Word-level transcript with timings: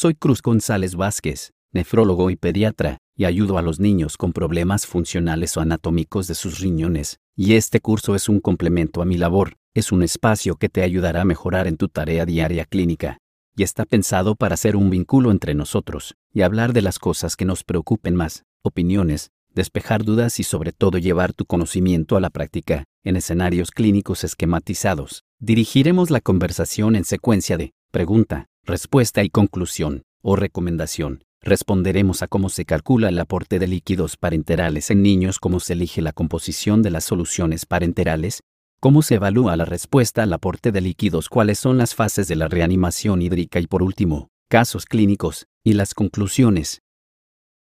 Soy 0.00 0.14
Cruz 0.14 0.42
González 0.42 0.94
Vázquez, 0.94 1.50
nefrólogo 1.72 2.30
y 2.30 2.36
pediatra, 2.36 2.98
y 3.16 3.24
ayudo 3.24 3.58
a 3.58 3.62
los 3.62 3.80
niños 3.80 4.16
con 4.16 4.32
problemas 4.32 4.86
funcionales 4.86 5.56
o 5.56 5.60
anatómicos 5.60 6.28
de 6.28 6.36
sus 6.36 6.60
riñones, 6.60 7.18
y 7.34 7.54
este 7.54 7.80
curso 7.80 8.14
es 8.14 8.28
un 8.28 8.38
complemento 8.38 9.02
a 9.02 9.04
mi 9.04 9.16
labor, 9.16 9.54
es 9.74 9.90
un 9.90 10.04
espacio 10.04 10.54
que 10.54 10.68
te 10.68 10.84
ayudará 10.84 11.22
a 11.22 11.24
mejorar 11.24 11.66
en 11.66 11.76
tu 11.76 11.88
tarea 11.88 12.24
diaria 12.26 12.64
clínica, 12.64 13.18
y 13.56 13.64
está 13.64 13.86
pensado 13.86 14.36
para 14.36 14.56
ser 14.56 14.76
un 14.76 14.88
vínculo 14.88 15.32
entre 15.32 15.56
nosotros, 15.56 16.14
y 16.32 16.42
hablar 16.42 16.74
de 16.74 16.82
las 16.82 17.00
cosas 17.00 17.34
que 17.34 17.44
nos 17.44 17.64
preocupen 17.64 18.14
más, 18.14 18.44
opiniones, 18.62 19.32
despejar 19.52 20.04
dudas 20.04 20.38
y 20.38 20.44
sobre 20.44 20.70
todo 20.70 20.98
llevar 20.98 21.32
tu 21.32 21.44
conocimiento 21.44 22.16
a 22.16 22.20
la 22.20 22.30
práctica, 22.30 22.84
en 23.02 23.16
escenarios 23.16 23.72
clínicos 23.72 24.22
esquematizados. 24.22 25.24
Dirigiremos 25.40 26.10
la 26.10 26.20
conversación 26.20 26.94
en 26.94 27.02
secuencia 27.02 27.56
de 27.56 27.72
pregunta, 27.90 28.46
respuesta 28.68 29.24
y 29.24 29.30
conclusión, 29.30 30.02
o 30.22 30.36
recomendación. 30.36 31.24
Responderemos 31.40 32.22
a 32.22 32.28
cómo 32.28 32.50
se 32.50 32.66
calcula 32.66 33.08
el 33.08 33.18
aporte 33.18 33.58
de 33.58 33.66
líquidos 33.66 34.16
parenterales 34.16 34.90
en 34.90 35.02
niños, 35.02 35.38
cómo 35.38 35.58
se 35.58 35.72
elige 35.72 36.02
la 36.02 36.12
composición 36.12 36.82
de 36.82 36.90
las 36.90 37.04
soluciones 37.04 37.64
parenterales, 37.64 38.40
cómo 38.78 39.00
se 39.00 39.14
evalúa 39.14 39.56
la 39.56 39.64
respuesta 39.64 40.22
al 40.22 40.32
aporte 40.34 40.70
de 40.70 40.82
líquidos, 40.82 41.30
cuáles 41.30 41.58
son 41.58 41.78
las 41.78 41.94
fases 41.94 42.28
de 42.28 42.36
la 42.36 42.48
reanimación 42.48 43.22
hídrica 43.22 43.58
y 43.58 43.66
por 43.66 43.82
último, 43.82 44.28
casos 44.50 44.84
clínicos, 44.84 45.46
y 45.64 45.72
las 45.72 45.94
conclusiones. 45.94 46.82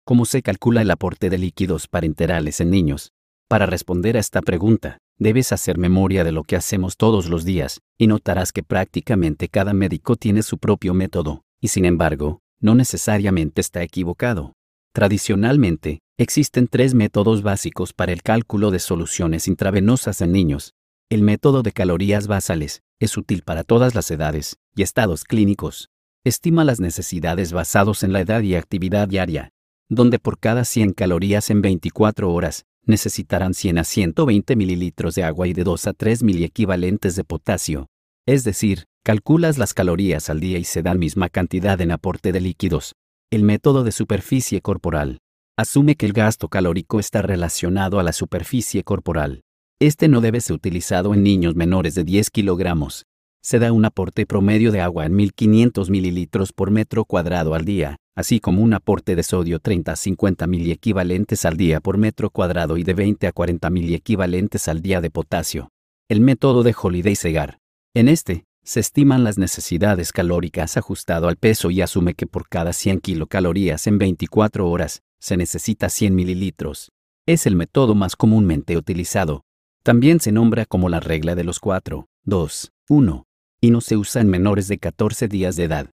¿Cómo 0.03 0.25
se 0.25 0.41
calcula 0.41 0.81
el 0.81 0.89
aporte 0.89 1.29
de 1.29 1.37
líquidos 1.37 1.87
parenterales 1.87 2.59
en 2.59 2.71
niños? 2.71 3.11
Para 3.47 3.67
responder 3.67 4.17
a 4.17 4.19
esta 4.19 4.41
pregunta, 4.41 4.97
debes 5.19 5.51
hacer 5.51 5.77
memoria 5.77 6.23
de 6.23 6.31
lo 6.31 6.43
que 6.43 6.55
hacemos 6.55 6.97
todos 6.97 7.29
los 7.29 7.45
días, 7.45 7.81
y 7.97 8.07
notarás 8.07 8.51
que 8.51 8.63
prácticamente 8.63 9.49
cada 9.49 9.73
médico 9.73 10.15
tiene 10.15 10.43
su 10.43 10.57
propio 10.57 10.93
método, 10.93 11.43
y 11.59 11.69
sin 11.69 11.85
embargo, 11.85 12.41
no 12.59 12.75
necesariamente 12.75 13.61
está 13.61 13.83
equivocado. 13.83 14.53
Tradicionalmente, 14.93 15.99
existen 16.17 16.67
tres 16.67 16.93
métodos 16.93 17.43
básicos 17.43 17.93
para 17.93 18.13
el 18.13 18.23
cálculo 18.23 18.71
de 18.71 18.79
soluciones 18.79 19.47
intravenosas 19.47 20.21
en 20.21 20.31
niños. 20.31 20.73
El 21.09 21.21
método 21.21 21.61
de 21.61 21.71
calorías 21.71 22.27
basales 22.27 22.81
es 22.99 23.15
útil 23.15 23.43
para 23.43 23.63
todas 23.63 23.95
las 23.95 24.09
edades 24.09 24.57
y 24.75 24.81
estados 24.81 25.23
clínicos. 25.23 25.89
Estima 26.23 26.65
las 26.65 26.79
necesidades 26.79 27.53
basados 27.53 28.03
en 28.03 28.11
la 28.11 28.21
edad 28.21 28.41
y 28.41 28.55
actividad 28.55 29.07
diaria, 29.07 29.51
donde 29.87 30.19
por 30.19 30.39
cada 30.39 30.65
100 30.65 30.93
calorías 30.93 31.49
en 31.49 31.61
24 31.61 32.33
horas, 32.33 32.65
necesitarán 32.87 33.53
100 33.53 33.77
a 33.77 33.83
120 33.83 34.55
mililitros 34.55 35.15
de 35.15 35.23
agua 35.23 35.47
y 35.47 35.53
de 35.53 35.63
2 35.63 35.87
a 35.87 35.93
3 35.93 36.23
miliequivalentes 36.23 37.15
de 37.15 37.23
potasio. 37.23 37.87
Es 38.25 38.43
decir, 38.43 38.85
calculas 39.03 39.57
las 39.57 39.73
calorías 39.73 40.29
al 40.29 40.39
día 40.39 40.57
y 40.57 40.63
se 40.63 40.81
da 40.81 40.93
la 40.93 40.99
misma 40.99 41.29
cantidad 41.29 41.79
en 41.81 41.91
aporte 41.91 42.31
de 42.31 42.41
líquidos. 42.41 42.93
El 43.31 43.43
método 43.43 43.83
de 43.83 43.91
superficie 43.91 44.61
corporal. 44.61 45.19
Asume 45.57 45.95
que 45.95 46.05
el 46.05 46.13
gasto 46.13 46.49
calórico 46.49 46.99
está 46.99 47.21
relacionado 47.21 47.99
a 47.99 48.03
la 48.03 48.13
superficie 48.13 48.83
corporal. 48.83 49.41
Este 49.79 50.07
no 50.07 50.21
debe 50.21 50.41
ser 50.41 50.55
utilizado 50.55 51.13
en 51.13 51.23
niños 51.23 51.55
menores 51.55 51.95
de 51.95 52.03
10 52.03 52.29
kilogramos. 52.31 53.05
Se 53.43 53.59
da 53.59 53.71
un 53.71 53.85
aporte 53.85 54.25
promedio 54.25 54.71
de 54.71 54.81
agua 54.81 55.05
en 55.05 55.15
1500 55.15 55.89
mililitros 55.89 56.51
por 56.51 56.71
metro 56.71 57.05
cuadrado 57.05 57.53
al 57.53 57.63
día, 57.63 57.97
así 58.17 58.39
como 58.39 58.63
un 58.63 58.73
aporte 58.73 59.15
de 59.15 59.21
sodio 59.21 59.59
30 59.59 59.91
a 59.91 59.95
50 59.95 60.47
miliequivalentes 60.47 61.45
al 61.45 61.55
día 61.55 61.79
por 61.79 61.99
metro 61.99 62.31
cuadrado 62.31 62.77
y 62.77 62.83
de 62.83 62.95
20 62.95 63.27
a 63.27 63.31
40 63.31 63.69
miliequivalentes 63.69 64.67
al 64.67 64.81
día 64.81 65.01
de 65.01 65.11
potasio. 65.11 65.69
El 66.09 66.21
método 66.21 66.63
de 66.63 66.75
Holiday 66.75 67.15
Segar. 67.15 67.59
En 67.93 68.09
este, 68.09 68.45
se 68.63 68.79
estiman 68.79 69.23
las 69.23 69.37
necesidades 69.37 70.11
calóricas 70.11 70.77
ajustado 70.77 71.27
al 71.27 71.37
peso 71.37 71.69
y 71.69 71.81
asume 71.81 72.15
que 72.15 72.25
por 72.25 72.49
cada 72.49 72.73
100 72.73 73.01
kilocalorías 73.01 73.85
en 73.85 73.99
24 73.99 74.67
horas, 74.67 75.03
se 75.19 75.37
necesita 75.37 75.87
100 75.87 76.15
mililitros. 76.15 76.91
Es 77.27 77.45
el 77.45 77.55
método 77.55 77.93
más 77.93 78.15
comúnmente 78.15 78.77
utilizado. 78.77 79.43
También 79.83 80.21
se 80.21 80.31
nombra 80.31 80.65
como 80.65 80.89
la 80.89 80.99
regla 80.99 81.35
de 81.35 81.43
los 81.43 81.59
4, 81.59 82.07
2, 82.23 82.71
1, 82.89 83.25
y 83.61 83.69
no 83.69 83.79
se 83.79 83.95
usa 83.95 84.23
en 84.23 84.29
menores 84.29 84.67
de 84.67 84.79
14 84.79 85.27
días 85.27 85.55
de 85.55 85.65
edad. 85.65 85.91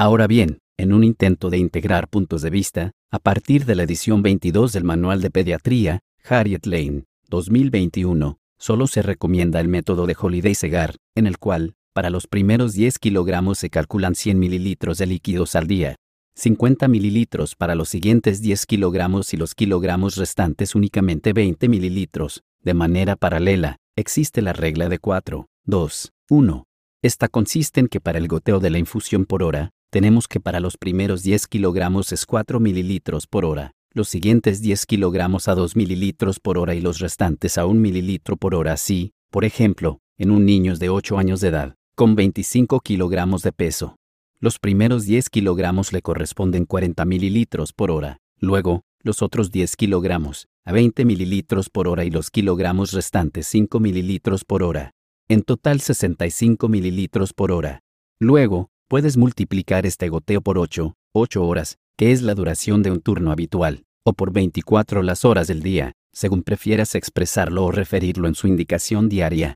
Ahora 0.00 0.26
bien, 0.26 0.60
en 0.78 0.94
un 0.94 1.04
intento 1.04 1.50
de 1.50 1.58
integrar 1.58 2.08
puntos 2.08 2.40
de 2.40 2.48
vista, 2.48 2.92
a 3.10 3.18
partir 3.18 3.66
de 3.66 3.74
la 3.74 3.82
edición 3.82 4.22
22 4.22 4.72
del 4.72 4.82
Manual 4.82 5.20
de 5.20 5.30
Pediatría, 5.30 6.00
Harriet 6.26 6.64
Lane, 6.64 7.04
2021, 7.28 8.38
solo 8.58 8.86
se 8.86 9.02
recomienda 9.02 9.60
el 9.60 9.68
método 9.68 10.06
de 10.06 10.16
Holiday 10.18 10.54
Segar, 10.54 10.96
en 11.14 11.26
el 11.26 11.36
cual, 11.36 11.74
para 11.92 12.08
los 12.08 12.26
primeros 12.26 12.72
10 12.72 12.98
kilogramos 12.98 13.58
se 13.58 13.68
calculan 13.68 14.14
100 14.14 14.38
mililitros 14.38 14.96
de 14.96 15.04
líquidos 15.04 15.54
al 15.54 15.66
día, 15.66 15.96
50 16.34 16.88
mililitros 16.88 17.54
para 17.54 17.74
los 17.74 17.90
siguientes 17.90 18.40
10 18.40 18.64
kilogramos 18.64 19.34
y 19.34 19.36
los 19.36 19.54
kilogramos 19.54 20.16
restantes 20.16 20.74
únicamente 20.74 21.34
20 21.34 21.68
mililitros. 21.68 22.42
De 22.62 22.72
manera 22.72 23.16
paralela, 23.16 23.76
existe 23.96 24.40
la 24.40 24.54
regla 24.54 24.88
de 24.88 24.98
4, 24.98 25.46
2, 25.66 26.12
1. 26.30 26.64
Esta 27.02 27.28
consiste 27.28 27.80
en 27.80 27.88
que 27.88 28.00
para 28.00 28.16
el 28.16 28.28
goteo 28.28 28.60
de 28.60 28.70
la 28.70 28.78
infusión 28.78 29.26
por 29.26 29.42
hora, 29.42 29.72
tenemos 29.90 30.28
que 30.28 30.40
para 30.40 30.60
los 30.60 30.76
primeros 30.76 31.22
10 31.22 31.48
kilogramos 31.48 32.12
es 32.12 32.24
4 32.24 32.60
mililitros 32.60 33.26
por 33.26 33.44
hora, 33.44 33.72
los 33.92 34.08
siguientes 34.08 34.62
10 34.62 34.86
kilogramos 34.86 35.48
a 35.48 35.56
2 35.56 35.74
mililitros 35.74 36.38
por 36.38 36.58
hora 36.58 36.74
y 36.74 36.80
los 36.80 37.00
restantes 37.00 37.58
a 37.58 37.66
1 37.66 37.80
mililitro 37.80 38.36
por 38.36 38.54
hora 38.54 38.72
así, 38.72 39.12
por 39.30 39.44
ejemplo, 39.44 39.98
en 40.16 40.30
un 40.30 40.46
niño 40.46 40.76
de 40.76 40.88
8 40.88 41.18
años 41.18 41.40
de 41.40 41.48
edad, 41.48 41.74
con 41.96 42.14
25 42.14 42.80
kilogramos 42.80 43.42
de 43.42 43.52
peso. 43.52 43.96
Los 44.38 44.58
primeros 44.58 45.06
10 45.06 45.28
kilogramos 45.28 45.92
le 45.92 46.02
corresponden 46.02 46.66
40 46.66 47.04
mililitros 47.04 47.72
por 47.72 47.90
hora, 47.90 48.18
luego, 48.38 48.82
los 49.02 49.22
otros 49.22 49.50
10 49.50 49.76
kilogramos, 49.76 50.46
a 50.64 50.72
20 50.72 51.04
mililitros 51.04 51.68
por 51.68 51.88
hora 51.88 52.04
y 52.04 52.10
los 52.10 52.30
kilogramos 52.30 52.92
restantes 52.92 53.48
5 53.48 53.80
mililitros 53.80 54.44
por 54.44 54.62
hora. 54.62 54.92
En 55.28 55.42
total 55.42 55.80
65 55.80 56.68
mililitros 56.68 57.32
por 57.32 57.52
hora. 57.52 57.80
Luego, 58.18 58.68
Puedes 58.90 59.16
multiplicar 59.16 59.86
este 59.86 60.08
goteo 60.08 60.40
por 60.40 60.58
8, 60.58 60.96
8 61.12 61.46
horas, 61.46 61.78
que 61.96 62.10
es 62.10 62.22
la 62.22 62.34
duración 62.34 62.82
de 62.82 62.90
un 62.90 63.00
turno 63.00 63.30
habitual, 63.30 63.84
o 64.02 64.14
por 64.14 64.32
24 64.32 65.04
las 65.04 65.24
horas 65.24 65.46
del 65.46 65.62
día, 65.62 65.92
según 66.12 66.42
prefieras 66.42 66.96
expresarlo 66.96 67.66
o 67.66 67.70
referirlo 67.70 68.26
en 68.26 68.34
su 68.34 68.48
indicación 68.48 69.08
diaria. 69.08 69.54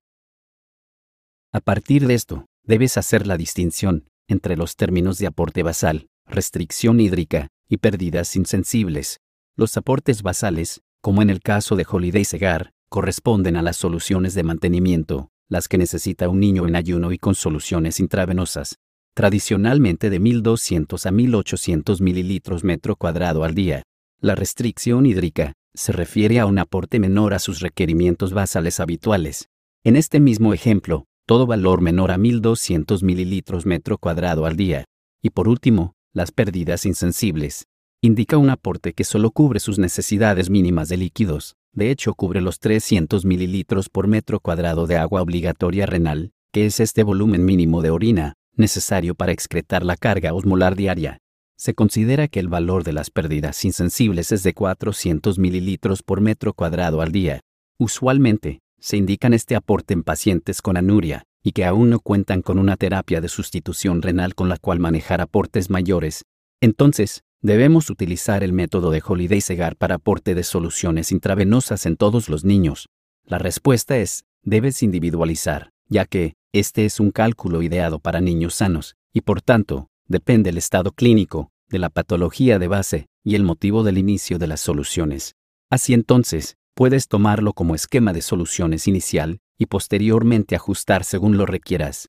A 1.52 1.58
partir 1.58 2.06
de 2.06 2.14
esto, 2.14 2.46
debes 2.62 2.96
hacer 2.96 3.26
la 3.26 3.36
distinción 3.36 4.06
entre 4.28 4.56
los 4.56 4.76
términos 4.76 5.18
de 5.18 5.26
aporte 5.26 5.64
basal, 5.64 6.06
restricción 6.26 7.00
hídrica 7.00 7.48
y 7.68 7.78
pérdidas 7.78 8.36
insensibles. 8.36 9.18
Los 9.56 9.76
aportes 9.76 10.22
basales, 10.22 10.80
como 11.00 11.22
en 11.22 11.30
el 11.30 11.40
caso 11.40 11.74
de 11.74 11.84
Holiday 11.90 12.24
Segar, 12.24 12.70
corresponden 12.88 13.56
a 13.56 13.62
las 13.62 13.78
soluciones 13.78 14.34
de 14.34 14.44
mantenimiento, 14.44 15.32
las 15.48 15.66
que 15.66 15.76
necesita 15.76 16.28
un 16.28 16.38
niño 16.38 16.68
en 16.68 16.76
ayuno 16.76 17.10
y 17.10 17.18
con 17.18 17.34
soluciones 17.34 17.98
intravenosas, 17.98 18.76
tradicionalmente 19.14 20.10
de 20.10 20.20
1.200 20.20 21.06
a 21.06 21.10
1.800 21.10 22.00
mililitros 22.00 22.64
metro 22.64 22.96
cuadrado 22.96 23.44
al 23.44 23.54
día. 23.54 23.84
La 24.20 24.34
restricción 24.34 25.06
hídrica 25.06 25.54
se 25.74 25.92
refiere 25.92 26.40
a 26.40 26.46
un 26.46 26.58
aporte 26.58 26.98
menor 26.98 27.34
a 27.34 27.38
sus 27.38 27.60
requerimientos 27.60 28.32
basales 28.32 28.80
habituales. 28.80 29.48
En 29.84 29.96
este 29.96 30.20
mismo 30.20 30.52
ejemplo, 30.52 31.04
todo 31.26 31.46
valor 31.46 31.80
menor 31.80 32.10
a 32.10 32.18
1.200 32.18 33.02
mililitros 33.02 33.66
metro 33.66 33.98
cuadrado 33.98 34.46
al 34.46 34.56
día. 34.56 34.84
Y 35.22 35.30
por 35.30 35.48
último, 35.48 35.94
las 36.12 36.32
pérdidas 36.32 36.84
insensibles. 36.84 37.64
Indica 38.02 38.36
un 38.36 38.50
aporte 38.50 38.92
que 38.92 39.04
solo 39.04 39.30
cubre 39.30 39.60
sus 39.60 39.78
necesidades 39.78 40.50
mínimas 40.50 40.88
de 40.88 40.98
líquidos. 40.98 41.54
De 41.72 41.90
hecho, 41.90 42.14
cubre 42.14 42.40
los 42.40 42.60
300 42.60 43.24
mililitros 43.24 43.88
por 43.88 44.06
metro 44.06 44.40
cuadrado 44.40 44.86
de 44.86 44.96
agua 44.96 45.22
obligatoria 45.22 45.86
renal, 45.86 46.32
que 46.52 46.66
es 46.66 46.80
este 46.80 47.02
volumen 47.02 47.44
mínimo 47.44 47.82
de 47.82 47.90
orina, 47.90 48.34
necesario 48.56 49.14
para 49.14 49.32
excretar 49.32 49.84
la 49.84 49.96
carga 49.96 50.34
osmolar 50.34 50.76
diaria. 50.76 51.18
Se 51.56 51.74
considera 51.74 52.28
que 52.28 52.40
el 52.40 52.48
valor 52.48 52.84
de 52.84 52.92
las 52.92 53.10
pérdidas 53.10 53.64
insensibles 53.64 54.32
es 54.32 54.42
de 54.42 54.54
400 54.54 55.38
mililitros 55.38 56.02
por 56.02 56.20
metro 56.20 56.52
cuadrado 56.52 57.00
al 57.00 57.12
día. 57.12 57.40
Usualmente, 57.78 58.60
se 58.78 58.96
indican 58.96 59.32
este 59.32 59.56
aporte 59.56 59.94
en 59.94 60.02
pacientes 60.02 60.60
con 60.60 60.76
anuria 60.76 61.24
y 61.42 61.52
que 61.52 61.64
aún 61.64 61.90
no 61.90 62.00
cuentan 62.00 62.42
con 62.42 62.58
una 62.58 62.76
terapia 62.76 63.20
de 63.20 63.28
sustitución 63.28 64.02
renal 64.02 64.34
con 64.34 64.48
la 64.48 64.58
cual 64.58 64.78
manejar 64.78 65.20
aportes 65.20 65.70
mayores. 65.70 66.24
Entonces, 66.60 67.22
debemos 67.40 67.90
utilizar 67.90 68.42
el 68.42 68.52
método 68.52 68.90
de 68.90 69.02
Holiday 69.06 69.40
Segar 69.40 69.76
para 69.76 69.96
aporte 69.96 70.34
de 70.34 70.42
soluciones 70.42 71.12
intravenosas 71.12 71.86
en 71.86 71.96
todos 71.96 72.28
los 72.28 72.44
niños. 72.44 72.88
La 73.26 73.38
respuesta 73.38 73.98
es, 73.98 74.24
debes 74.42 74.82
individualizar, 74.82 75.70
ya 75.88 76.04
que, 76.04 76.34
este 76.52 76.84
es 76.84 77.00
un 77.00 77.10
cálculo 77.10 77.62
ideado 77.62 77.98
para 77.98 78.20
niños 78.20 78.54
sanos, 78.54 78.96
y 79.12 79.22
por 79.22 79.42
tanto, 79.42 79.88
depende 80.06 80.50
el 80.50 80.58
estado 80.58 80.92
clínico, 80.92 81.50
de 81.68 81.78
la 81.78 81.90
patología 81.90 82.58
de 82.58 82.68
base 82.68 83.06
y 83.24 83.34
el 83.34 83.42
motivo 83.42 83.82
del 83.82 83.98
inicio 83.98 84.38
de 84.38 84.46
las 84.46 84.60
soluciones. 84.60 85.34
Así 85.70 85.94
entonces, 85.94 86.56
puedes 86.74 87.08
tomarlo 87.08 87.52
como 87.52 87.74
esquema 87.74 88.12
de 88.12 88.22
soluciones 88.22 88.86
inicial 88.86 89.40
y 89.58 89.66
posteriormente 89.66 90.56
ajustar 90.56 91.04
según 91.04 91.36
lo 91.36 91.46
requieras. 91.46 92.08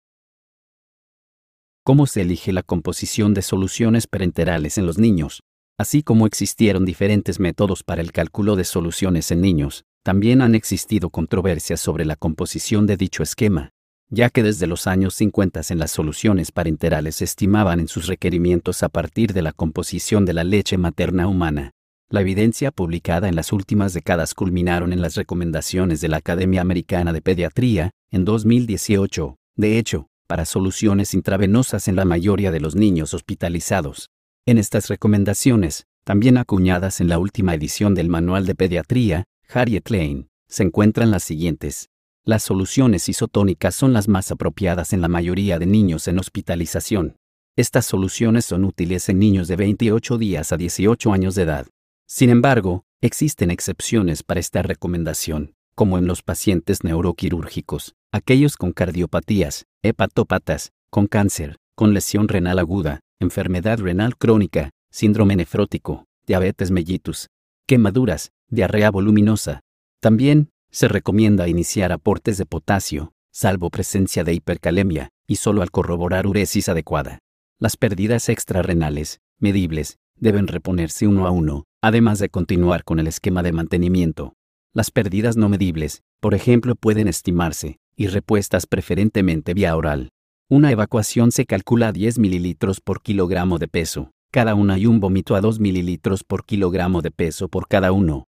cómo 1.83 2.07
se 2.07 2.21
elige 2.21 2.51
la 2.51 2.63
composición 2.63 3.35
de 3.35 3.43
soluciones 3.43 4.07
parenterales 4.07 4.79
en 4.79 4.87
los 4.87 4.97
niños. 4.97 5.43
Así 5.77 6.01
como 6.01 6.25
existieron 6.25 6.83
diferentes 6.83 7.39
métodos 7.39 7.83
para 7.83 8.01
el 8.01 8.11
cálculo 8.11 8.55
de 8.55 8.63
soluciones 8.63 9.29
en 9.29 9.41
niños, 9.41 9.85
también 10.05 10.43
han 10.43 10.53
existido 10.53 11.09
controversias 11.09 11.81
sobre 11.81 12.05
la 12.05 12.15
composición 12.15 12.85
de 12.85 12.95
dicho 12.95 13.23
esquema, 13.23 13.71
ya 14.07 14.29
que 14.29 14.43
desde 14.43 14.67
los 14.67 14.85
años 14.85 15.15
50 15.15 15.61
en 15.71 15.79
las 15.79 15.89
soluciones 15.89 16.51
parenterales 16.51 17.15
se 17.15 17.23
estimaban 17.23 17.79
en 17.79 17.87
sus 17.87 18.05
requerimientos 18.05 18.83
a 18.83 18.89
partir 18.89 19.33
de 19.33 19.41
la 19.41 19.51
composición 19.51 20.23
de 20.23 20.33
la 20.33 20.43
leche 20.43 20.77
materna 20.77 21.27
humana. 21.27 21.71
La 22.11 22.21
evidencia 22.21 22.69
publicada 22.69 23.27
en 23.29 23.35
las 23.35 23.51
últimas 23.51 23.95
décadas 23.95 24.35
culminaron 24.35 24.93
en 24.93 25.01
las 25.01 25.15
recomendaciones 25.15 26.01
de 26.01 26.07
la 26.09 26.17
Academia 26.17 26.61
Americana 26.61 27.11
de 27.11 27.23
Pediatría, 27.23 27.89
en 28.11 28.25
2018, 28.25 29.37
de 29.55 29.79
hecho, 29.79 30.05
para 30.27 30.45
soluciones 30.45 31.15
intravenosas 31.15 31.87
en 31.87 31.95
la 31.95 32.05
mayoría 32.05 32.51
de 32.51 32.59
los 32.59 32.75
niños 32.75 33.15
hospitalizados. 33.15 34.11
En 34.45 34.59
estas 34.59 34.87
recomendaciones, 34.87 35.87
también 36.03 36.37
acuñadas 36.37 37.01
en 37.01 37.09
la 37.09 37.17
última 37.17 37.55
edición 37.55 37.95
del 37.95 38.09
Manual 38.09 38.45
de 38.45 38.53
Pediatría, 38.53 39.25
Harriet 39.53 39.89
Lane, 39.89 40.27
se 40.47 40.63
encuentran 40.63 41.11
las 41.11 41.23
siguientes. 41.23 41.89
Las 42.23 42.43
soluciones 42.43 43.07
isotónicas 43.09 43.75
son 43.75 43.93
las 43.93 44.07
más 44.07 44.31
apropiadas 44.31 44.93
en 44.93 45.01
la 45.01 45.07
mayoría 45.07 45.59
de 45.59 45.65
niños 45.65 46.07
en 46.07 46.19
hospitalización. 46.19 47.17
Estas 47.55 47.85
soluciones 47.85 48.45
son 48.45 48.65
útiles 48.65 49.07
en 49.09 49.19
niños 49.19 49.47
de 49.47 49.55
28 49.55 50.17
días 50.17 50.51
a 50.51 50.57
18 50.57 51.13
años 51.13 51.35
de 51.35 51.43
edad. 51.43 51.67
Sin 52.07 52.29
embargo, 52.29 52.83
existen 53.01 53.51
excepciones 53.51 54.23
para 54.23 54.39
esta 54.39 54.61
recomendación, 54.61 55.53
como 55.75 55.97
en 55.97 56.07
los 56.07 56.21
pacientes 56.21 56.83
neuroquirúrgicos, 56.83 57.95
aquellos 58.11 58.57
con 58.57 58.71
cardiopatías, 58.71 59.65
hepatopatas, 59.83 60.71
con 60.89 61.07
cáncer, 61.07 61.57
con 61.75 61.93
lesión 61.93 62.27
renal 62.27 62.59
aguda, 62.59 63.01
enfermedad 63.19 63.79
renal 63.79 64.17
crónica, 64.17 64.71
síndrome 64.91 65.35
nefrótico, 65.35 66.05
diabetes 66.25 66.71
mellitus, 66.71 67.27
quemaduras, 67.65 68.31
diarrea 68.49 68.91
voluminosa. 68.91 69.61
También 69.99 70.49
se 70.71 70.87
recomienda 70.87 71.47
iniciar 71.47 71.91
aportes 71.91 72.37
de 72.37 72.45
potasio, 72.45 73.13
salvo 73.31 73.69
presencia 73.69 74.23
de 74.23 74.33
hipercalemia, 74.33 75.09
y 75.27 75.37
solo 75.37 75.61
al 75.61 75.71
corroborar 75.71 76.27
uresis 76.27 76.69
adecuada. 76.69 77.19
Las 77.59 77.77
pérdidas 77.77 78.29
extrarrenales, 78.29 79.21
medibles, 79.39 79.97
deben 80.17 80.47
reponerse 80.47 81.07
uno 81.07 81.27
a 81.27 81.31
uno, 81.31 81.65
además 81.81 82.19
de 82.19 82.29
continuar 82.29 82.83
con 82.83 82.99
el 82.99 83.07
esquema 83.07 83.43
de 83.43 83.51
mantenimiento. 83.51 84.33
Las 84.73 84.91
pérdidas 84.91 85.37
no 85.37 85.49
medibles, 85.49 86.03
por 86.19 86.33
ejemplo, 86.33 86.75
pueden 86.75 87.07
estimarse, 87.07 87.77
y 87.95 88.07
repuestas 88.07 88.67
preferentemente 88.67 89.53
vía 89.53 89.75
oral. 89.75 90.09
Una 90.49 90.71
evacuación 90.71 91.31
se 91.31 91.45
calcula 91.45 91.87
a 91.87 91.91
10 91.91 92.19
mililitros 92.19 92.81
por 92.81 93.01
kilogramo 93.01 93.57
de 93.57 93.67
peso, 93.67 94.11
cada 94.35 94.53
una 94.53 94.77
y 94.77 94.85
un 94.85 94.99
vómito 94.99 95.37
a 95.37 95.39
2 95.39 95.61
mililitros 95.61 96.25
por 96.25 96.43
kilogramo 96.43 97.01
de 97.01 97.09
peso 97.09 97.47
por 97.47 97.69
cada 97.69 97.93
uno. 97.93 98.27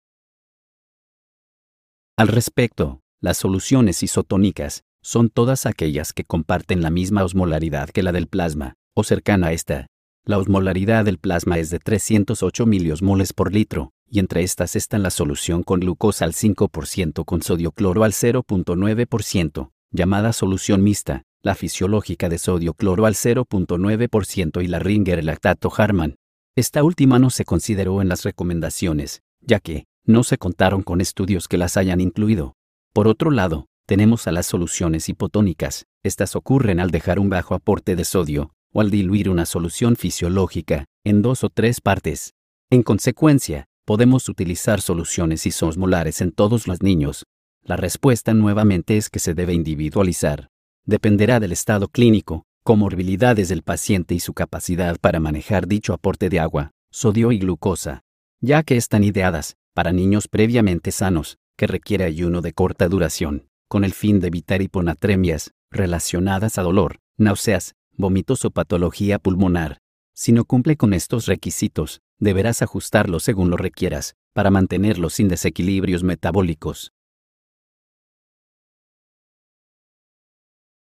Al 2.16 2.28
respecto, 2.28 3.00
las 3.20 3.36
soluciones 3.36 4.04
isotónicas 4.04 4.84
son 5.02 5.28
todas 5.28 5.66
aquellas 5.66 6.12
que 6.12 6.22
comparten 6.22 6.82
la 6.82 6.90
misma 6.90 7.24
osmolaridad 7.24 7.88
que 7.88 8.04
la 8.04 8.12
del 8.12 8.28
plasma, 8.28 8.74
o 8.94 9.02
cercana 9.02 9.48
a 9.48 9.52
esta. 9.52 9.88
La 10.24 10.38
osmolaridad 10.38 11.04
del 11.04 11.18
plasma 11.18 11.58
es 11.58 11.68
de 11.70 11.80
308 11.80 12.64
miliosmoles 12.64 13.32
por 13.32 13.52
litro, 13.52 13.90
y 14.08 14.20
entre 14.20 14.44
estas 14.44 14.76
están 14.76 15.02
la 15.02 15.10
solución 15.10 15.64
con 15.64 15.80
glucosa 15.80 16.26
al 16.26 16.32
5% 16.32 17.24
con 17.24 17.42
sodio 17.42 17.72
cloro 17.72 18.04
al 18.04 18.12
0.9%, 18.12 19.72
llamada 19.90 20.32
solución 20.32 20.84
mixta, 20.84 21.24
la 21.43 21.55
fisiológica 21.55 22.29
de 22.29 22.38
sodio 22.38 22.75
cloro 22.75 23.06
al 23.06 23.14
0.9% 23.14 24.62
y 24.62 24.67
la 24.67 24.79
Ringer 24.79 25.25
lactato 25.25 25.73
Harman. 25.76 26.17
Esta 26.56 26.82
última 26.82 27.19
no 27.19 27.31
se 27.31 27.44
consideró 27.44 28.02
en 28.02 28.08
las 28.08 28.25
recomendaciones, 28.25 29.23
ya 29.40 29.61
que 29.61 29.87
no 30.05 30.25
se 30.25 30.38
contaron 30.38 30.82
con 30.82 31.00
estudios 31.00 31.46
que 31.46 31.58
las 31.58 31.76
hayan 31.76 32.00
incluido. 32.00 32.55
Por 32.93 33.06
otro 33.06 33.31
lado, 33.31 33.67
tenemos 33.87 34.26
a 34.26 34.32
las 34.32 34.46
soluciones 34.46 35.08
hipotónicas. 35.08 35.87
Estas 36.02 36.35
ocurren 36.35 36.81
al 36.81 36.90
dejar 36.90 37.20
un 37.20 37.31
bajo 37.31 37.55
aporte 37.55 37.94
de 37.94 38.05
sodio, 38.05 38.50
o 38.73 38.81
al 38.81 38.91
diluir 38.91 39.31
una 39.31 39.46
solución 39.46 39.96
fisiológica, 39.96 40.87
en 41.05 41.23
dos 41.23 41.44
o 41.44 41.50
tres 41.50 41.81
partes. 41.81 42.32
En 42.70 42.82
consecuencia, 42.82 43.67
podemos 43.84 44.29
utilizar 44.29 44.81
soluciones 44.81 45.46
isosmolares 45.46 46.20
en 46.20 46.32
todos 46.32 46.67
los 46.67 46.82
niños. 46.82 47.25
La 47.62 47.76
respuesta 47.76 48.34
nuevamente 48.34 48.96
es 48.96 49.08
que 49.08 49.20
se 49.20 49.34
debe 49.34 49.55
individualizar 49.55 50.49
dependerá 50.88 51.38
del 51.38 51.52
estado 51.52 51.88
clínico, 51.88 52.46
comorbilidades 52.64 53.50
del 53.50 53.62
paciente 53.62 54.14
y 54.14 54.20
su 54.20 54.32
capacidad 54.32 54.96
para 54.99 55.20
manejar 55.20 55.69
dicho 55.69 55.93
aporte 55.93 56.31
de 56.31 56.40
agua, 56.40 56.70
sodio 56.90 57.31
y 57.31 57.38
glucosa, 57.38 58.05
ya 58.40 58.62
que 58.62 58.79
están 58.79 59.05
ideadas 59.05 59.56
para 59.75 59.93
niños 59.93 60.29
previamente 60.29 60.90
sanos, 60.90 61.37
que 61.58 61.67
requiere 61.67 62.05
ayuno 62.05 62.40
de 62.40 62.55
corta 62.55 62.88
duración, 62.88 63.49
con 63.69 63.85
el 63.85 63.93
fin 63.93 64.19
de 64.19 64.29
evitar 64.29 64.62
hiponatremias 64.62 65.52
relacionadas 65.70 66.56
a 66.56 66.62
dolor, 66.62 67.00
náuseas, 67.19 67.75
vómitos 67.93 68.46
o 68.46 68.50
patología 68.50 69.19
pulmonar. 69.19 69.82
Si 70.14 70.32
no 70.32 70.46
cumple 70.46 70.79
con 70.79 70.94
estos 70.94 71.26
requisitos, 71.26 72.00
deberás 72.19 72.62
ajustarlo 72.62 73.20
según 73.20 73.50
lo 73.50 73.58
requieras, 73.58 74.14
para 74.32 74.50
mantenerlo 74.50 75.11
sin 75.11 75.29
desequilibrios 75.29 76.02
metabólicos. 76.02 76.93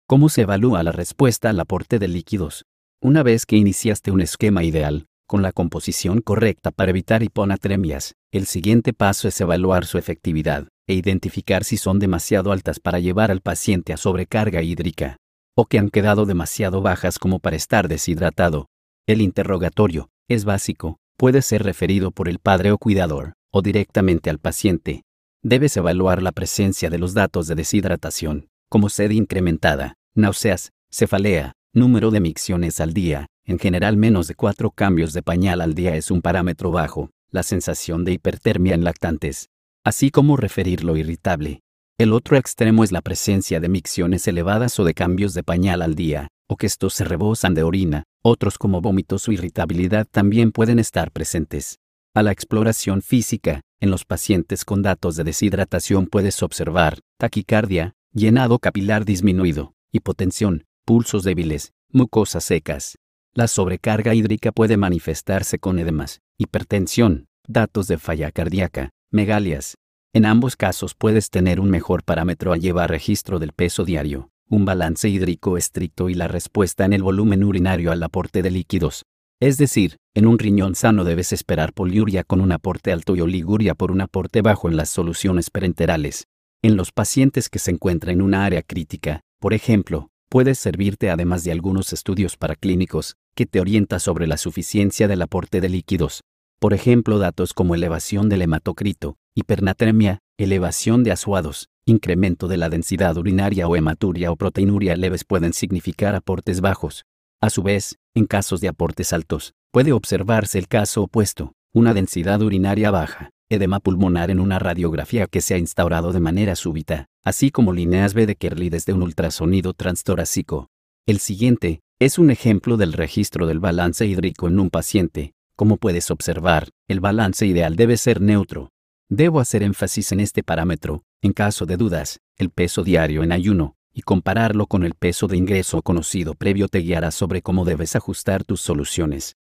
¿Cómo 0.10 0.30
se 0.30 0.42
evalúa 0.42 0.82
la 0.82 0.92
respuesta 0.92 1.52
al 1.52 1.60
aporte 1.60 2.00
de 2.00 2.08
líquidos? 2.08 2.66
Una 3.00 3.22
vez 3.22 3.46
que 3.46 3.58
iniciaste 3.58 4.10
un 4.10 4.22
esquema 4.22 4.64
ideal, 4.64 5.06
con 5.28 5.44
la 5.44 5.52
composición 5.52 6.22
correcta 6.22 6.72
para 6.72 6.90
evitar 6.90 7.22
hiponatremias, 7.22 8.16
el 8.34 8.48
siguiente 8.48 8.92
paso 8.92 9.28
es 9.28 9.40
evaluar 9.40 9.86
su 9.86 10.00
efectividad 10.00 10.68
e 10.88 10.96
identificar 10.96 11.64
si 11.64 11.78
son 11.78 12.00
demasiado 12.00 12.52
altas 12.52 12.80
para 12.80 12.98
llevar 12.98 13.30
al 13.30 13.42
paciente 13.42 13.94
a 13.94 13.98
sobrecarga 13.98 14.64
hídrica, 14.64 15.18
o 15.56 15.68
que 15.68 15.78
han 15.78 15.92
quedado 15.92 16.26
demasiado 16.26 16.82
bajas 16.82 17.20
como 17.20 17.38
para 17.38 17.56
estar 17.56 17.88
deshidratado. 17.88 18.66
El 19.08 19.22
interrogatorio 19.22 20.10
es 20.28 20.44
básico, 20.44 20.98
puede 21.18 21.44
ser 21.44 21.62
referido 21.62 22.10
por 22.10 22.30
el 22.30 22.40
padre 22.40 22.72
o 22.72 22.80
cuidador, 22.80 23.34
o 23.54 23.62
directamente 23.62 24.32
al 24.32 24.40
paciente. 24.40 25.04
Debes 25.44 25.78
evaluar 25.78 26.24
la 26.24 26.32
presencia 26.32 26.90
de 26.90 26.98
los 26.98 27.14
datos 27.14 27.46
de 27.46 27.54
deshidratación, 27.54 28.48
como 28.72 28.90
sed 28.90 29.12
incrementada, 29.12 29.99
náuseas, 30.16 30.72
cefalea, 30.92 31.54
número 31.74 32.12
de 32.12 32.20
micciones 32.20 32.80
al 32.80 32.94
día, 32.94 33.28
en 33.46 33.60
general 33.60 33.98
menos 33.98 34.28
de 34.28 34.36
cuatro 34.36 34.72
cambios 34.72 35.14
de 35.14 35.24
pañal 35.24 35.62
al 35.62 35.74
día 35.74 35.96
es 35.96 36.12
un 36.12 36.22
parámetro 36.22 36.72
bajo, 36.72 37.10
la 37.32 37.44
sensación 37.44 38.06
de 38.06 38.14
hipertermia 38.14 38.74
en 38.74 38.84
lactantes, 38.84 39.50
así 39.84 40.12
como 40.12 40.38
referir 40.38 40.84
lo 40.84 40.98
irritable. 40.98 41.62
El 41.98 42.14
otro 42.14 42.38
extremo 42.38 42.84
es 42.84 42.92
la 42.92 43.02
presencia 43.02 43.60
de 43.60 43.70
micciones 43.70 44.28
elevadas 44.28 44.80
o 44.80 44.84
de 44.84 44.94
cambios 44.94 45.34
de 45.34 45.44
pañal 45.44 45.82
al 45.82 45.96
día, 45.96 46.28
o 46.48 46.58
que 46.58 46.66
estos 46.66 46.94
se 46.94 47.04
rebosan 47.04 47.54
de 47.54 47.64
orina, 47.64 48.04
otros 48.24 48.58
como 48.58 48.82
vómitos 48.82 49.28
o 49.28 49.32
irritabilidad 49.32 50.08
también 50.10 50.52
pueden 50.52 50.80
estar 50.80 51.12
presentes. 51.12 51.78
A 52.16 52.24
la 52.24 52.32
exploración 52.32 53.02
física, 53.02 53.62
en 53.80 53.92
los 53.92 54.06
pacientes 54.06 54.66
con 54.66 54.82
datos 54.82 55.16
de 55.16 55.24
deshidratación 55.24 56.08
puedes 56.08 56.42
observar 56.42 57.00
taquicardia, 57.18 57.94
llenado 58.14 58.60
capilar 58.60 59.06
disminuido, 59.06 59.74
hipotensión, 59.92 60.66
pulsos 60.86 61.24
débiles, 61.24 61.74
mucosas 61.92 62.44
secas. 62.44 62.98
La 63.34 63.48
sobrecarga 63.48 64.14
hídrica 64.14 64.52
puede 64.52 64.78
manifestarse 64.78 65.60
con 65.60 65.80
edemas, 65.80 66.22
hipertensión, 66.38 67.28
datos 67.48 67.88
de 67.88 67.98
falla 67.98 68.32
cardíaca, 68.32 68.92
megalias. 69.12 69.76
En 70.14 70.26
ambos 70.26 70.56
casos 70.56 70.96
puedes 70.96 71.30
tener 71.30 71.60
un 71.60 71.70
mejor 71.70 72.04
parámetro 72.04 72.54
al 72.54 72.62
llevar 72.62 72.90
registro 72.90 73.40
del 73.40 73.54
peso 73.54 73.86
diario, 73.86 74.30
un 74.50 74.66
balance 74.66 75.08
hídrico 75.08 75.58
estricto 75.58 76.10
y 76.10 76.16
la 76.16 76.28
respuesta 76.28 76.86
en 76.86 76.94
el 76.94 77.04
volumen 77.04 77.44
urinario 77.44 77.92
al 77.92 78.02
aporte 78.02 78.42
de 78.42 78.52
líquidos. 78.52 79.04
Es 79.40 79.58
decir, 79.58 79.98
en 80.16 80.26
un 80.26 80.38
riñón 80.38 80.76
sano 80.76 81.04
debes 81.04 81.32
esperar 81.32 81.72
poliuria 81.74 82.24
con 82.24 82.42
un 82.42 82.52
aporte 82.52 82.92
alto 82.92 83.16
y 83.16 83.22
oliguria 83.22 83.74
por 83.76 83.92
un 83.92 84.02
aporte 84.02 84.42
bajo 84.42 84.68
en 84.68 84.76
las 84.76 84.90
soluciones 84.90 85.50
parenterales. 85.50 86.26
En 86.62 86.76
los 86.76 86.92
pacientes 86.92 87.48
que 87.48 87.60
se 87.60 87.72
encuentran 87.72 88.16
en 88.16 88.22
una 88.22 88.44
área 88.44 88.64
crítica, 88.64 89.22
por 89.40 89.54
ejemplo, 89.54 90.10
puedes 90.30 90.60
servirte 90.60 91.10
además 91.10 91.44
de 91.44 91.52
algunos 91.52 91.94
estudios 91.94 92.36
paraclínicos 92.36 93.16
que 93.36 93.46
te 93.46 93.62
orienta 93.62 94.00
sobre 94.00 94.28
la 94.28 94.38
suficiencia 94.38 95.08
del 95.08 95.22
aporte 95.22 95.62
de 95.62 95.70
líquidos. 95.70 96.22
Por 96.60 96.74
ejemplo, 96.74 97.20
datos 97.20 97.54
como 97.54 97.74
elevación 97.74 98.28
del 98.28 98.42
hematocrito, 98.42 99.16
hipernatremia, 99.34 100.20
elevación 100.38 101.06
de 101.06 101.14
asuados, 101.14 101.70
incremento 101.86 102.50
de 102.50 102.58
la 102.58 102.70
densidad 102.70 103.16
urinaria 103.18 103.68
o 103.68 103.78
hematuria 103.78 104.30
o 104.32 104.36
proteinuria 104.36 104.98
leves 104.98 105.24
pueden 105.24 105.54
significar 105.54 106.16
aportes 106.16 106.60
bajos. 106.60 107.06
A 107.42 107.50
su 107.50 107.64
vez, 107.64 107.98
en 108.14 108.26
casos 108.26 108.60
de 108.60 108.68
aportes 108.68 109.14
altos, 109.14 109.54
puede 109.72 109.94
observarse 109.94 110.60
el 110.60 110.68
caso 110.68 111.04
opuesto, 111.04 111.54
una 111.74 111.94
densidad 111.94 112.42
urinaria 112.42 112.92
baja, 112.92 113.30
edema 113.50 113.80
pulmonar 113.80 114.30
en 114.32 114.42
una 114.42 114.60
radiografía 114.60 115.28
que 115.28 115.40
se 115.40 115.54
ha 115.54 115.58
instaurado 115.58 116.12
de 116.12 116.20
manera 116.20 116.56
súbita, 116.56 117.08
así 117.24 117.52
como 117.52 117.74
líneas 117.74 118.14
B 118.14 118.26
de 118.26 118.36
Kerley 118.36 118.70
desde 118.70 118.94
un 118.94 119.04
ultrasonido 119.04 119.74
transtorácico. 119.74 120.70
El 121.06 121.20
siguiente 121.20 121.82
es 122.00 122.18
un 122.18 122.32
ejemplo 122.32 122.78
del 122.78 122.94
registro 122.94 123.48
del 123.48 123.60
balance 123.60 124.06
hídrico 124.06 124.48
en 124.48 124.60
un 124.60 124.70
paciente. 124.70 125.34
Como 125.56 125.78
puedes 125.78 126.12
observar, 126.12 126.70
el 126.88 127.00
balance 127.00 127.46
ideal 127.46 127.76
debe 127.76 127.98
ser 127.98 128.22
neutro. 128.22 128.70
Debo 129.10 129.40
hacer 129.40 129.64
énfasis 129.64 130.12
en 130.12 130.20
este 130.20 130.44
parámetro, 130.44 131.04
en 131.22 131.34
caso 131.34 131.66
de 131.66 131.78
dudas, 131.78 132.20
el 132.38 132.52
peso 132.52 132.84
diario 132.84 133.24
en 133.24 133.32
ayuno, 133.32 133.76
y 133.94 134.02
compararlo 134.04 134.68
con 134.68 134.84
el 134.84 134.94
peso 134.94 135.28
de 135.28 135.36
ingreso 135.36 135.82
conocido 135.82 136.36
previo 136.36 136.68
te 136.68 136.80
guiará 136.80 137.12
sobre 137.12 137.42
cómo 137.42 137.66
debes 137.66 137.96
ajustar 137.96 138.44
tus 138.44 138.62
soluciones. 138.62 139.36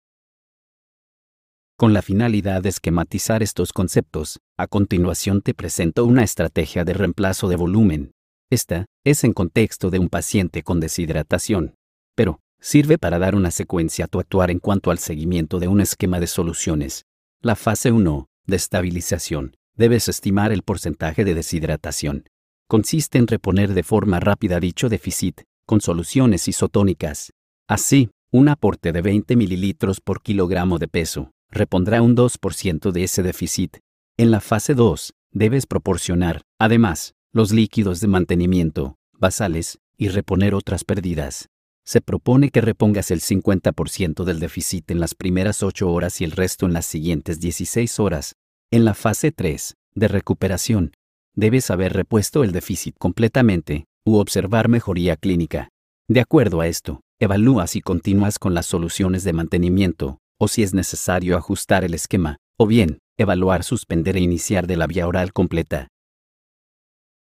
Con 1.78 1.92
la 1.92 2.02
finalidad 2.02 2.62
de 2.62 2.70
esquematizar 2.70 3.44
estos 3.44 3.74
conceptos, 3.74 4.40
a 4.58 4.66
continuación 4.66 5.42
te 5.42 5.54
presento 5.54 6.06
una 6.06 6.24
estrategia 6.24 6.86
de 6.86 6.94
reemplazo 6.94 7.50
de 7.50 7.58
volumen. 7.58 8.12
Esta 8.50 8.86
es 9.04 9.26
en 9.26 9.34
contexto 9.34 9.90
de 9.90 10.00
un 10.00 10.08
paciente 10.08 10.64
con 10.64 10.80
deshidratación. 10.80 11.76
Pero, 12.16 12.40
sirve 12.62 12.98
para 12.98 13.20
dar 13.20 13.36
una 13.36 13.52
secuencia 13.52 14.06
a 14.06 14.08
tu 14.08 14.22
actuar 14.22 14.52
en 14.52 14.60
cuanto 14.60 14.90
al 14.90 15.00
seguimiento 15.00 15.60
de 15.60 15.68
un 15.68 15.82
esquema 15.82 16.22
de 16.22 16.28
soluciones. 16.28 17.04
La 17.42 17.58
fase 17.58 17.92
1, 17.92 18.26
de 18.48 18.56
estabilización, 18.56 19.58
debes 19.76 20.08
estimar 20.08 20.54
el 20.54 20.64
porcentaje 20.64 21.26
de 21.26 21.36
deshidratación. 21.36 22.24
Consiste 22.70 23.18
en 23.18 23.28
reponer 23.28 23.74
de 23.74 23.84
forma 23.84 24.22
rápida 24.22 24.62
dicho 24.62 24.88
déficit, 24.88 25.42
con 25.68 25.82
soluciones 25.82 26.48
isotónicas. 26.48 27.34
Así, 27.68 28.12
un 28.32 28.48
aporte 28.48 28.94
de 28.94 29.02
20 29.02 29.36
mililitros 29.36 30.00
por 30.00 30.22
kilogramo 30.22 30.80
de 30.80 30.88
peso 30.88 31.32
repondrá 31.52 32.02
un 32.02 32.16
2% 32.16 32.92
de 32.92 33.04
ese 33.04 33.24
déficit. 33.24 33.78
En 34.18 34.32
la 34.32 34.42
fase 34.42 34.74
2, 34.74 35.14
debes 35.32 35.66
proporcionar, 35.66 36.42
además, 36.60 37.14
los 37.34 37.52
líquidos 37.52 38.00
de 38.00 38.08
mantenimiento, 38.08 38.96
basales, 39.14 39.80
y 39.98 40.10
reponer 40.10 40.56
otras 40.56 40.84
pérdidas. 40.84 41.50
Se 41.86 42.02
propone 42.02 42.50
que 42.50 42.62
repongas 42.62 43.12
el 43.12 43.22
50% 43.22 44.24
del 44.24 44.40
déficit 44.40 44.90
en 44.92 45.00
las 45.00 45.14
primeras 45.14 45.62
8 45.62 45.92
horas 45.92 46.20
y 46.22 46.24
el 46.24 46.32
resto 46.32 46.66
en 46.66 46.74
las 46.74 46.86
siguientes 46.86 47.40
16 47.40 48.00
horas. 48.00 48.36
En 48.72 48.86
la 48.86 48.94
fase 48.94 49.32
3, 49.32 49.76
de 49.94 50.08
recuperación, 50.08 50.94
debes 51.36 51.70
haber 51.70 51.94
repuesto 51.94 52.44
el 52.44 52.52
déficit 52.52 52.96
completamente, 52.98 53.86
u 54.06 54.18
observar 54.18 54.68
mejoría 54.70 55.16
clínica. 55.16 55.70
De 56.08 56.22
acuerdo 56.22 56.62
a 56.62 56.68
esto, 56.68 57.02
evalúa 57.20 57.68
si 57.68 57.82
continúas 57.82 58.40
con 58.40 58.54
las 58.54 58.66
soluciones 58.66 59.24
de 59.24 59.34
mantenimiento, 59.34 60.20
o 60.38 60.48
si 60.48 60.64
es 60.64 60.74
necesario 60.74 61.38
ajustar 61.38 61.84
el 61.84 61.94
esquema, 61.94 62.38
o 62.58 62.68
bien, 62.68 63.00
evaluar 63.18 63.64
suspender 63.64 64.18
e 64.18 64.22
iniciar 64.22 64.68
de 64.68 64.78
la 64.78 64.88
vía 64.88 65.08
oral 65.08 65.34
completa. 65.34 65.88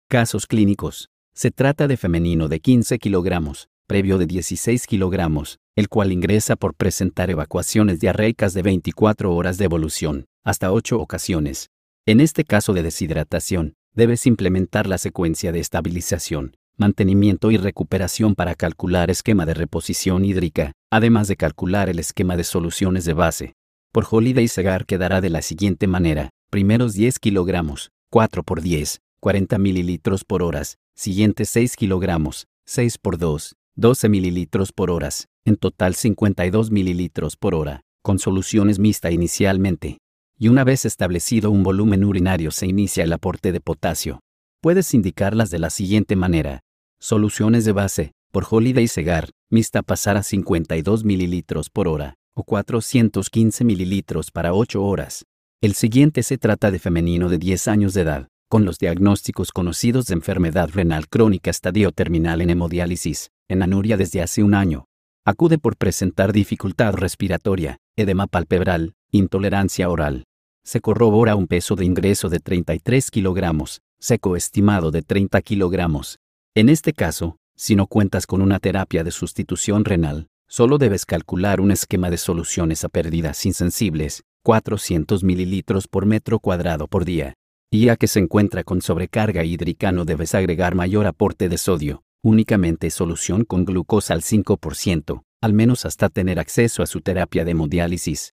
Casos 0.09 0.47
clínicos. 0.47 1.09
Se 1.35 1.51
trata 1.51 1.87
de 1.87 1.97
femenino 1.97 2.49
de 2.49 2.61
15 2.61 2.99
kilogramos, 2.99 3.69
previo 3.87 4.19
de 4.19 4.27
16 4.27 4.87
kilogramos, 4.87 5.59
el 5.77 5.89
cual 5.89 6.13
ingresa 6.13 6.57
por 6.57 6.75
presentar 6.75 7.31
evacuaciones 7.31 8.01
diarreicas 8.01 8.53
de 8.55 8.63
24 8.63 9.35
horas 9.35 9.57
de 9.57 9.65
evolución, 9.65 10.27
hasta 10.45 10.73
8 10.73 10.99
ocasiones. 11.01 11.71
En 12.07 12.21
este 12.21 12.45
caso 12.45 12.73
de 12.73 12.83
deshidratación, 12.83 13.75
debes 13.95 14.27
implementar 14.27 14.87
la 14.87 14.99
secuencia 14.99 15.53
de 15.53 15.61
estabilización, 15.61 16.57
mantenimiento 16.81 17.51
y 17.51 17.59
recuperación 17.59 18.35
para 18.35 18.55
calcular 18.55 19.11
esquema 19.11 19.45
de 19.45 19.53
reposición 19.53 20.25
hídrica, 20.25 20.73
además 20.91 21.29
de 21.29 21.37
calcular 21.37 21.91
el 21.91 21.99
esquema 21.99 22.39
de 22.39 22.45
soluciones 22.45 23.05
de 23.05 23.13
base. 23.13 23.53
Por 23.93 24.07
Holiday 24.11 24.49
Segar 24.49 24.87
quedará 24.87 25.21
de 25.21 25.29
la 25.29 25.43
siguiente 25.43 25.87
manera, 25.87 26.31
primeros 26.51 26.95
10 26.95 27.19
kilogramos, 27.19 27.91
4 28.11 28.43
por 28.45 28.63
10, 28.63 28.99
40 29.21 29.59
mililitros 29.59 30.25
por 30.25 30.43
horas, 30.43 30.79
siguientes 30.97 31.51
6 31.51 31.77
kilogramos, 31.77 32.47
6 32.67 32.97
por 32.97 33.19
2, 33.19 33.57
12 33.77 34.09
mililitros 34.09 34.73
por 34.73 34.91
horas, 34.91 35.27
en 35.45 35.57
total 35.57 35.95
52 35.95 36.71
mililitros 36.71 37.37
por 37.37 37.55
hora, 37.55 37.83
con 38.03 38.19
soluciones 38.19 38.79
mixta 38.79 39.11
inicialmente. 39.11 39.99
Y 40.39 40.49
una 40.49 40.65
vez 40.65 40.87
establecido 40.87 41.51
un 41.51 41.63
volumen 41.63 42.05
urinario 42.05 42.51
se 42.51 42.67
inicia 42.67 43.05
el 43.05 43.13
aporte 43.13 43.53
de 43.53 43.61
potasio. 43.61 44.21
Puedes 44.63 44.95
indicarlas 44.95 45.51
de 45.51 45.59
la 45.59 45.69
siguiente 45.69 46.17
manera. 46.17 46.61
Soluciones 47.03 47.65
de 47.65 47.73
base, 47.73 48.13
por 48.31 48.47
Holiday 48.49 48.87
Segar, 48.87 49.31
mixta 49.51 49.81
pasar 49.81 50.19
a 50.19 50.23
52 50.23 51.03
mililitros 51.03 51.71
por 51.71 51.89
hora, 51.89 52.17
o 52.35 52.45
415 52.45 53.65
mililitros 53.65 54.31
para 54.31 54.53
8 54.53 54.85
horas. 54.85 55.25
El 55.63 55.73
siguiente 55.73 56.23
se 56.23 56.37
trata 56.37 56.71
de 56.71 56.79
femenino 56.79 57.31
de 57.31 57.39
10 57.39 57.69
años 57.69 57.95
de 57.95 58.03
edad, 58.03 58.29
con 58.51 58.67
los 58.67 58.79
diagnósticos 58.79 59.51
conocidos 59.51 60.05
de 60.07 60.15
enfermedad 60.15 60.69
renal 60.75 61.09
crónica 61.09 61.51
estadio 61.51 61.91
terminal 61.91 62.43
en 62.43 62.51
hemodiálisis, 62.51 63.31
en 63.49 63.63
anuria 63.63 63.97
desde 63.97 64.21
hace 64.21 64.43
un 64.43 64.53
año. 64.53 64.85
Acude 65.25 65.57
por 65.57 65.79
presentar 65.79 66.35
dificultad 66.35 66.93
respiratoria, 66.93 67.79
edema 67.97 68.27
palpebral, 68.27 68.93
intolerancia 69.11 69.89
oral. 69.89 70.25
Se 70.65 70.83
corrobora 70.83 71.35
un 71.35 71.47
peso 71.47 71.77
de 71.77 71.87
ingreso 71.87 72.29
de 72.29 72.41
33 72.41 73.11
kilogramos, 73.11 73.81
seco 73.99 74.37
estimado 74.37 74.91
de 74.91 75.01
30 75.01 75.41
kilogramos, 75.41 76.20
en 76.57 76.69
este 76.69 76.93
caso, 76.93 77.37
si 77.55 77.77
no 77.77 77.87
cuentas 77.87 78.27
con 78.27 78.43
una 78.43 78.59
terapia 78.59 79.05
de 79.05 79.13
sustitución 79.13 79.85
renal, 79.85 80.27
solo 80.49 80.79
debes 80.79 81.07
calcular 81.07 81.61
un 81.61 81.71
esquema 81.71 82.11
de 82.11 82.17
soluciones 82.17 82.83
a 82.83 82.89
pérdidas 82.89 83.47
insensibles, 83.47 84.25
400 84.43 85.23
mililitros 85.23 85.87
por 85.87 86.07
metro 86.07 86.41
cuadrado 86.41 86.89
por 86.89 87.05
día. 87.05 87.35
Y 87.71 87.85
ya 87.85 87.97
que 87.97 88.09
se 88.09 88.19
encuentra 88.19 88.65
con 88.65 88.83
sobrecarga 88.83 89.45
hídrica 89.45 89.93
no 89.93 90.05
debes 90.05 90.35
agregar 90.35 90.75
mayor 90.75 91.07
aporte 91.07 91.49
de 91.49 91.57
sodio, 91.57 92.03
únicamente 92.21 92.91
solución 92.91 93.45
con 93.45 93.65
glucosa 93.65 94.15
al 94.15 94.23
5%, 94.23 95.23
al 95.41 95.53
menos 95.53 95.87
hasta 95.87 96.09
tener 96.09 96.41
acceso 96.41 96.83
a 96.83 96.87
su 96.87 97.01
terapia 97.01 97.45
de 97.45 97.53
hemodiálisis. 97.53 98.35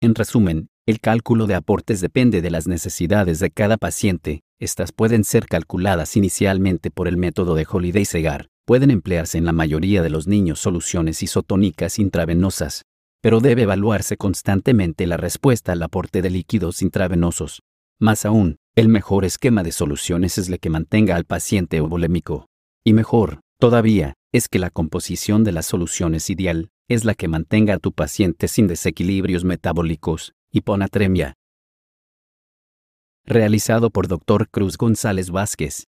En 0.00 0.16
resumen, 0.16 0.68
el 0.84 0.98
cálculo 0.98 1.46
de 1.46 1.54
aportes 1.54 2.00
depende 2.00 2.42
de 2.42 2.50
las 2.50 2.66
necesidades 2.66 3.38
de 3.38 3.50
cada 3.50 3.76
paciente, 3.76 4.42
estas 4.64 4.92
pueden 4.92 5.24
ser 5.24 5.46
calculadas 5.46 6.16
inicialmente 6.16 6.90
por 6.90 7.08
el 7.08 7.16
método 7.16 7.54
de 7.54 7.66
Holiday-Segar. 7.70 8.48
Pueden 8.66 8.90
emplearse 8.90 9.38
en 9.38 9.44
la 9.44 9.52
mayoría 9.52 10.02
de 10.02 10.10
los 10.10 10.26
niños 10.26 10.58
soluciones 10.58 11.22
isotónicas 11.22 11.98
intravenosas, 11.98 12.82
pero 13.20 13.40
debe 13.40 13.62
evaluarse 13.62 14.16
constantemente 14.16 15.06
la 15.06 15.16
respuesta 15.16 15.72
al 15.72 15.82
aporte 15.82 16.22
de 16.22 16.30
líquidos 16.30 16.82
intravenosos. 16.82 17.62
Más 18.00 18.24
aún, 18.24 18.56
el 18.74 18.88
mejor 18.88 19.24
esquema 19.24 19.62
de 19.62 19.72
soluciones 19.72 20.36
es 20.38 20.48
el 20.48 20.58
que 20.58 20.70
mantenga 20.70 21.14
al 21.16 21.24
paciente 21.24 21.80
ovolémico. 21.80 22.46
Y 22.84 22.92
mejor, 22.92 23.40
todavía, 23.60 24.14
es 24.32 24.48
que 24.48 24.58
la 24.58 24.70
composición 24.70 25.44
de 25.44 25.52
las 25.52 25.66
soluciones 25.66 26.28
ideal 26.28 26.70
es 26.88 27.04
la 27.04 27.14
que 27.14 27.28
mantenga 27.28 27.74
a 27.74 27.78
tu 27.78 27.92
paciente 27.92 28.48
sin 28.48 28.66
desequilibrios 28.66 29.44
metabólicos, 29.44 30.34
hiponatremia, 30.50 31.34
realizado 33.26 33.90
por 33.90 34.08
Dr. 34.08 34.48
Cruz 34.50 34.76
González 34.76 35.30
Vázquez. 35.30 35.86